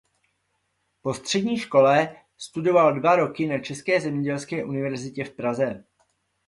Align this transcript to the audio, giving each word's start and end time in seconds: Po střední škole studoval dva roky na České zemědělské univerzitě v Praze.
Po 1.01 1.13
střední 1.13 1.57
škole 1.57 2.15
studoval 2.37 2.99
dva 2.99 3.15
roky 3.15 3.47
na 3.47 3.59
České 3.59 4.01
zemědělské 4.01 4.65
univerzitě 4.65 5.23
v 5.23 5.31
Praze. 5.35 5.83